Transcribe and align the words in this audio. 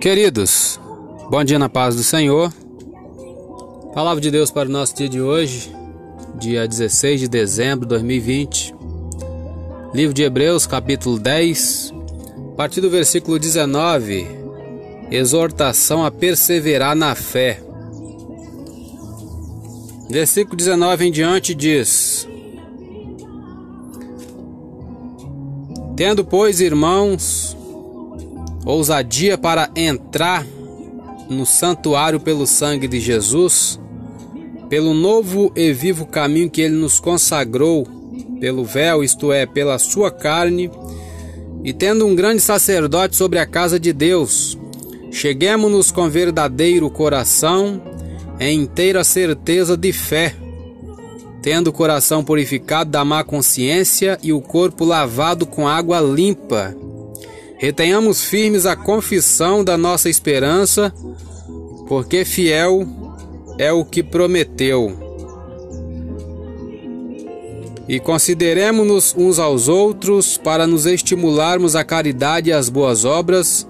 Queridos, 0.00 0.80
bom 1.28 1.44
dia 1.44 1.58
na 1.58 1.68
paz 1.68 1.94
do 1.94 2.02
Senhor. 2.02 2.50
Palavra 3.92 4.18
de 4.18 4.30
Deus 4.30 4.50
para 4.50 4.66
o 4.66 4.72
nosso 4.72 4.96
dia 4.96 5.10
de 5.10 5.20
hoje, 5.20 5.70
dia 6.36 6.66
16 6.66 7.20
de 7.20 7.28
dezembro 7.28 7.80
de 7.80 7.90
2020. 7.90 8.74
Livro 9.92 10.14
de 10.14 10.22
Hebreus, 10.22 10.66
capítulo 10.66 11.18
10, 11.18 11.92
a 12.54 12.56
partir 12.56 12.80
do 12.80 12.88
versículo 12.88 13.38
19. 13.38 14.26
Exortação 15.10 16.02
a 16.02 16.10
perseverar 16.10 16.96
na 16.96 17.14
fé. 17.14 17.62
Versículo 20.08 20.56
19 20.56 21.08
em 21.08 21.12
diante 21.12 21.54
diz: 21.54 22.26
Tendo, 25.94 26.24
pois, 26.24 26.58
irmãos, 26.58 27.54
ousadia 28.64 29.38
para 29.38 29.70
entrar 29.74 30.44
no 31.28 31.46
santuário 31.46 32.20
pelo 32.20 32.46
sangue 32.46 32.88
de 32.88 33.00
Jesus, 33.00 33.80
pelo 34.68 34.92
novo 34.92 35.52
e 35.56 35.72
vivo 35.72 36.06
caminho 36.06 36.50
que 36.50 36.60
ele 36.60 36.74
nos 36.74 36.98
consagrou, 37.00 37.86
pelo 38.40 38.64
véu, 38.64 39.04
isto 39.04 39.32
é, 39.32 39.46
pela 39.46 39.78
sua 39.78 40.10
carne, 40.10 40.70
e 41.62 41.72
tendo 41.72 42.06
um 42.06 42.14
grande 42.14 42.40
sacerdote 42.40 43.16
sobre 43.16 43.38
a 43.38 43.46
casa 43.46 43.78
de 43.78 43.92
Deus, 43.92 44.58
cheguemos-nos 45.10 45.90
com 45.90 46.08
verdadeiro 46.08 46.90
coração, 46.90 47.80
em 48.38 48.62
inteira 48.62 49.04
certeza 49.04 49.76
de 49.76 49.92
fé, 49.92 50.34
tendo 51.42 51.68
o 51.68 51.72
coração 51.72 52.24
purificado 52.24 52.90
da 52.90 53.04
má 53.04 53.22
consciência 53.22 54.18
e 54.22 54.32
o 54.32 54.40
corpo 54.40 54.84
lavado 54.84 55.46
com 55.46 55.68
água 55.68 56.00
limpa. 56.00 56.74
Retenhamos 57.60 58.24
firmes 58.24 58.64
a 58.64 58.74
confissão 58.74 59.62
da 59.62 59.76
nossa 59.76 60.08
esperança, 60.08 60.90
porque 61.86 62.24
fiel 62.24 62.88
é 63.58 63.70
o 63.70 63.84
que 63.84 64.02
prometeu. 64.02 64.96
E 67.86 68.00
consideremos-nos 68.00 69.14
uns 69.14 69.38
aos 69.38 69.68
outros 69.68 70.38
para 70.38 70.66
nos 70.66 70.86
estimularmos 70.86 71.76
à 71.76 71.84
caridade 71.84 72.48
e 72.48 72.52
às 72.54 72.70
boas 72.70 73.04
obras, 73.04 73.66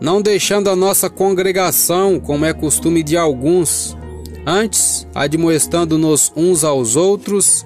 não 0.00 0.20
deixando 0.20 0.68
a 0.68 0.74
nossa 0.74 1.08
congregação, 1.08 2.18
como 2.18 2.44
é 2.44 2.52
costume 2.52 3.00
de 3.00 3.16
alguns, 3.16 3.96
antes 4.44 5.06
admoestando-nos 5.14 6.32
uns 6.34 6.64
aos 6.64 6.96
outros, 6.96 7.64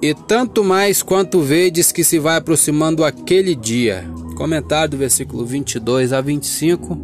e 0.00 0.14
tanto 0.14 0.62
mais 0.62 1.02
quanto 1.02 1.40
vedes 1.40 1.92
que 1.92 2.04
se 2.04 2.18
vai 2.18 2.36
aproximando 2.36 3.04
aquele 3.04 3.54
dia. 3.54 4.08
Comentário 4.36 4.92
do 4.92 4.96
versículo 4.96 5.44
22 5.44 6.12
a 6.12 6.20
25. 6.20 6.98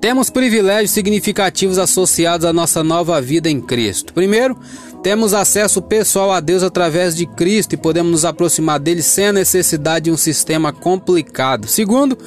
Temos 0.00 0.28
privilégios 0.28 0.90
significativos 0.90 1.78
associados 1.78 2.44
à 2.44 2.52
nossa 2.52 2.84
nova 2.84 3.20
vida 3.20 3.48
em 3.48 3.60
Cristo. 3.60 4.12
Primeiro, 4.12 4.56
temos 5.02 5.32
acesso 5.32 5.80
pessoal 5.80 6.32
a 6.32 6.40
Deus 6.40 6.62
através 6.62 7.16
de 7.16 7.26
Cristo 7.26 7.72
e 7.72 7.78
podemos 7.78 8.12
nos 8.12 8.24
aproximar 8.24 8.78
dele 8.78 9.02
sem 9.02 9.28
a 9.28 9.32
necessidade 9.32 10.04
de 10.04 10.10
um 10.10 10.16
sistema 10.16 10.72
complicado. 10.72 11.66
Segundo, 11.66 12.18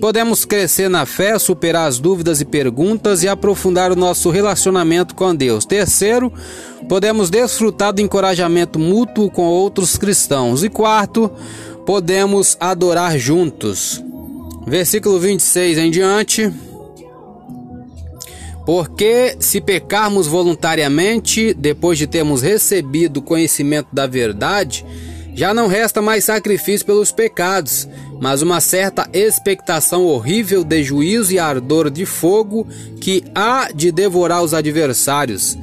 Podemos 0.00 0.44
crescer 0.44 0.88
na 0.88 1.04
fé, 1.04 1.38
superar 1.38 1.88
as 1.88 1.98
dúvidas 1.98 2.40
e 2.40 2.44
perguntas 2.44 3.22
e 3.22 3.28
aprofundar 3.28 3.90
o 3.90 3.96
nosso 3.96 4.30
relacionamento 4.30 5.14
com 5.14 5.34
Deus. 5.34 5.64
Terceiro, 5.64 6.32
podemos 6.88 7.30
desfrutar 7.30 7.92
do 7.92 8.00
encorajamento 8.00 8.78
mútuo 8.78 9.30
com 9.30 9.46
outros 9.46 9.96
cristãos. 9.96 10.62
E 10.62 10.68
quarto, 10.68 11.30
podemos 11.84 12.56
adorar 12.60 13.18
juntos. 13.18 14.02
Versículo 14.66 15.18
26 15.18 15.78
em 15.78 15.90
diante. 15.90 16.52
Porque 18.64 19.36
se 19.40 19.60
pecarmos 19.60 20.26
voluntariamente, 20.26 21.54
depois 21.54 21.98
de 21.98 22.06
termos 22.06 22.42
recebido 22.42 23.22
conhecimento 23.22 23.88
da 23.92 24.06
verdade, 24.06 24.84
já 25.38 25.54
não 25.54 25.68
resta 25.68 26.02
mais 26.02 26.24
sacrifício 26.24 26.84
pelos 26.84 27.12
pecados, 27.12 27.88
mas 28.20 28.42
uma 28.42 28.60
certa 28.60 29.08
expectação 29.12 30.04
horrível 30.04 30.64
de 30.64 30.82
juízo 30.82 31.32
e 31.32 31.38
ardor 31.38 31.90
de 31.90 32.04
fogo 32.04 32.66
que 33.00 33.22
há 33.36 33.70
de 33.72 33.92
devorar 33.92 34.42
os 34.42 34.52
adversários. 34.52 35.56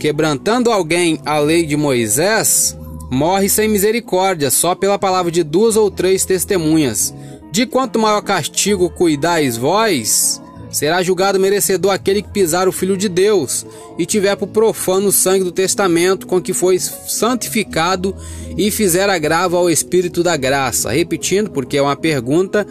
Quebrantando 0.00 0.72
alguém 0.72 1.20
a 1.26 1.38
lei 1.38 1.66
de 1.66 1.76
Moisés, 1.76 2.74
morre 3.10 3.50
sem 3.50 3.68
misericórdia, 3.68 4.50
só 4.50 4.74
pela 4.74 4.98
palavra 4.98 5.30
de 5.30 5.42
duas 5.42 5.76
ou 5.76 5.90
três 5.90 6.24
testemunhas. 6.24 7.12
De 7.50 7.66
quanto 7.66 7.98
maior 7.98 8.22
castigo 8.22 8.88
cuidais 8.88 9.58
vós, 9.58 10.41
será 10.72 11.02
julgado 11.02 11.38
merecedor 11.38 11.92
aquele 11.92 12.22
que 12.22 12.30
pisar 12.30 12.66
o 12.66 12.72
Filho 12.72 12.96
de 12.96 13.08
Deus 13.08 13.64
e 13.98 14.06
tiver 14.06 14.34
por 14.36 14.48
profano 14.48 15.08
o 15.08 15.12
sangue 15.12 15.44
do 15.44 15.52
testamento 15.52 16.26
com 16.26 16.40
que 16.40 16.52
foi 16.52 16.78
santificado 16.78 18.16
e 18.56 18.70
fizer 18.70 19.08
agravo 19.08 19.56
ao 19.56 19.70
Espírito 19.70 20.22
da 20.22 20.36
graça. 20.36 20.90
Repetindo, 20.90 21.50
porque 21.50 21.76
é 21.76 21.82
uma 21.82 21.94
pergunta: 21.94 22.66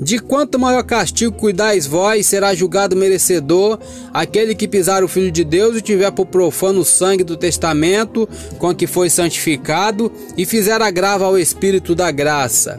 de 0.00 0.18
quanto 0.18 0.58
maior 0.58 0.82
castigo 0.84 1.32
cuidais 1.32 1.86
vós, 1.86 2.26
será 2.26 2.54
julgado 2.54 2.94
merecedor 2.94 3.78
aquele 4.12 4.54
que 4.54 4.68
pisar 4.68 5.02
o 5.02 5.08
Filho 5.08 5.32
de 5.32 5.42
Deus 5.42 5.76
e 5.76 5.82
tiver 5.82 6.10
por 6.10 6.26
profano 6.26 6.80
o 6.80 6.84
sangue 6.84 7.24
do 7.24 7.36
testamento 7.36 8.28
com 8.58 8.74
que 8.74 8.86
foi 8.86 9.08
santificado 9.08 10.12
e 10.36 10.44
fizer 10.44 10.80
agravo 10.82 11.24
ao 11.24 11.38
Espírito 11.38 11.94
da 11.94 12.10
graça. 12.10 12.78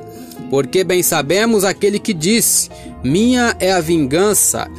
Porque 0.50 0.84
bem 0.84 1.04
sabemos 1.04 1.64
aquele 1.64 2.00
que 2.00 2.14
disse: 2.14 2.70
Minha 3.04 3.56
é 3.60 3.72
a 3.72 3.82
vingança, 3.82 4.70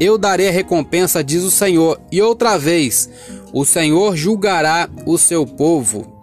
eu 0.00 0.16
darei 0.16 0.48
a 0.48 0.52
recompensa, 0.52 1.24
diz 1.24 1.42
o 1.42 1.50
Senhor. 1.50 2.00
E 2.10 2.22
outra 2.22 2.56
vez, 2.56 3.08
o 3.52 3.64
Senhor 3.64 4.16
julgará 4.16 4.88
o 5.04 5.18
seu 5.18 5.44
povo. 5.44 6.16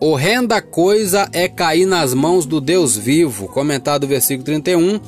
Horrenda 0.00 0.60
coisa 0.60 1.28
é 1.32 1.48
cair 1.48 1.86
nas 1.86 2.12
mãos 2.14 2.46
do 2.46 2.60
Deus 2.60 2.96
vivo. 2.96 3.48
Comentado 3.48 4.04
o 4.04 4.08
versículo 4.08 4.44
31. 4.44 5.00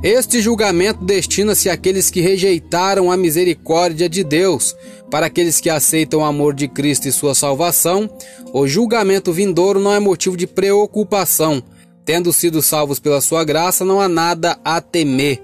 Este 0.00 0.40
julgamento 0.40 1.04
destina-se 1.04 1.68
àqueles 1.68 2.08
que 2.08 2.20
rejeitaram 2.20 3.10
a 3.10 3.16
misericórdia 3.16 4.08
de 4.08 4.22
Deus. 4.22 4.76
Para 5.10 5.26
aqueles 5.26 5.60
que 5.60 5.68
aceitam 5.68 6.20
o 6.20 6.24
amor 6.24 6.54
de 6.54 6.68
Cristo 6.68 7.08
e 7.08 7.12
sua 7.12 7.34
salvação, 7.34 8.08
o 8.52 8.66
julgamento 8.66 9.32
vindouro 9.32 9.80
não 9.80 9.92
é 9.92 9.98
motivo 9.98 10.36
de 10.36 10.46
preocupação 10.46 11.62
Tendo 12.08 12.32
sido 12.32 12.62
salvos 12.62 12.98
pela 12.98 13.20
sua 13.20 13.44
graça, 13.44 13.84
não 13.84 14.00
há 14.00 14.08
nada 14.08 14.58
a 14.64 14.80
temer. 14.80 15.42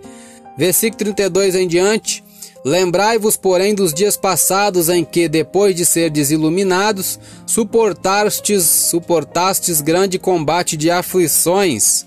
Versículo 0.57 0.97
32 0.97 1.57
em 1.57 1.69
diante. 1.69 2.25
Lembrai-vos, 2.65 3.37
porém, 3.37 3.75
dos 3.75 3.93
dias 3.93 4.17
passados 4.17 4.89
em 4.89 5.05
que, 5.05 5.29
depois 5.29 5.77
de 5.77 5.85
ser 5.85 6.09
desiluminados, 6.09 7.21
suportastes, 7.47 8.65
suportastes 8.65 9.83
grande 9.83 10.19
combate 10.19 10.75
de 10.75 10.91
aflições. 10.91 12.07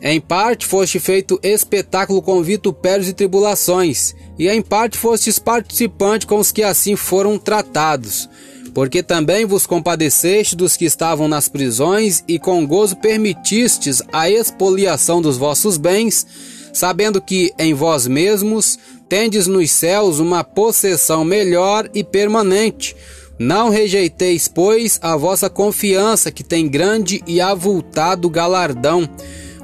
Em 0.00 0.20
parte 0.20 0.64
foste 0.64 1.00
feito 1.00 1.40
espetáculo 1.42 2.22
com 2.22 2.40
vitupérios 2.44 3.08
e 3.08 3.12
tribulações, 3.12 4.14
e 4.38 4.48
em 4.48 4.62
parte 4.62 4.96
fostes 4.96 5.36
participante 5.36 6.28
com 6.28 6.38
os 6.38 6.52
que 6.52 6.62
assim 6.62 6.94
foram 6.94 7.40
tratados 7.40 8.28
porque 8.76 9.02
também 9.02 9.46
vos 9.46 9.66
compadeceste 9.66 10.54
dos 10.54 10.76
que 10.76 10.84
estavam 10.84 11.26
nas 11.28 11.48
prisões 11.48 12.22
e 12.28 12.38
com 12.38 12.66
gozo 12.66 12.94
permitistes 12.96 14.02
a 14.12 14.28
expoliação 14.28 15.22
dos 15.22 15.38
vossos 15.38 15.78
bens, 15.78 16.26
sabendo 16.74 17.18
que 17.18 17.54
em 17.58 17.72
vós 17.72 18.06
mesmos 18.06 18.78
tendes 19.08 19.46
nos 19.46 19.70
céus 19.70 20.18
uma 20.18 20.44
possessão 20.44 21.24
melhor 21.24 21.88
e 21.94 22.04
permanente. 22.04 22.94
Não 23.38 23.70
rejeiteis, 23.70 24.46
pois, 24.46 24.98
a 25.00 25.16
vossa 25.16 25.48
confiança, 25.48 26.30
que 26.30 26.44
tem 26.44 26.68
grande 26.68 27.22
e 27.26 27.40
avultado 27.40 28.28
galardão, 28.28 29.08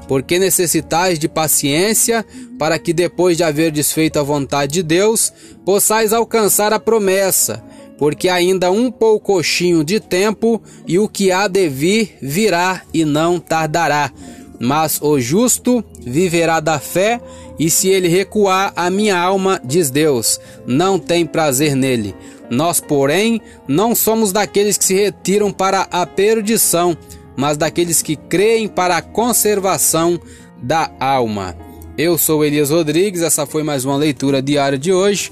porque 0.07 0.39
necessitais 0.39 1.19
de 1.19 1.29
paciência, 1.29 2.25
para 2.57 2.79
que 2.79 2.91
depois 2.91 3.37
de 3.37 3.43
haver 3.43 3.71
desfeito 3.71 4.17
a 4.17 4.23
vontade 4.23 4.73
de 4.73 4.81
Deus, 4.81 5.31
possais 5.63 6.13
alcançar 6.13 6.73
a 6.73 6.79
promessa 6.79 7.63
porque 8.03 8.27
ainda 8.27 8.69
um 8.69 8.91
poucochinho 8.91 9.81
de 9.81 9.97
tempo 9.97 10.61
e 10.85 10.99
o 10.99 11.07
que 11.07 11.31
há 11.31 11.47
de 11.47 11.69
vir 11.69 12.17
virá 12.21 12.81
e 12.93 13.05
não 13.05 13.39
tardará. 13.39 14.11
Mas 14.59 14.99
o 15.01 15.21
justo 15.21 15.81
viverá 16.01 16.59
da 16.59 16.79
fé, 16.79 17.21
e 17.57 17.69
se 17.69 17.87
ele 17.87 18.09
recuar, 18.09 18.73
a 18.75 18.89
minha 18.89 19.17
alma, 19.17 19.57
diz 19.63 19.89
Deus, 19.89 20.37
não 20.67 20.99
tem 20.99 21.25
prazer 21.25 21.77
nele. 21.77 22.13
Nós, 22.49 22.81
porém, 22.81 23.39
não 23.69 23.95
somos 23.95 24.33
daqueles 24.33 24.77
que 24.77 24.83
se 24.83 24.95
retiram 24.95 25.49
para 25.49 25.87
a 25.89 26.05
perdição, 26.05 26.97
mas 27.37 27.55
daqueles 27.55 28.01
que 28.01 28.17
creem 28.17 28.67
para 28.67 28.97
a 28.97 29.01
conservação 29.01 30.19
da 30.61 30.91
alma. 30.99 31.55
Eu 31.97 32.17
sou 32.17 32.43
Elias 32.43 32.69
Rodrigues, 32.69 33.21
essa 33.21 33.45
foi 33.45 33.63
mais 33.63 33.85
uma 33.85 33.95
leitura 33.95 34.41
diária 34.41 34.77
de 34.77 34.91
hoje. 34.91 35.31